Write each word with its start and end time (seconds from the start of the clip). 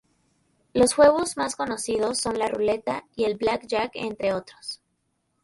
Los 0.73 0.95
juegos 0.95 1.37
más 1.37 1.55
conocidos 1.55 2.17
son 2.17 2.39
la 2.39 2.47
Ruleta 2.47 3.05
y 3.15 3.25
el 3.25 3.37
Blackjack, 3.37 3.91
entre 3.93 4.33
otros. 4.33 4.81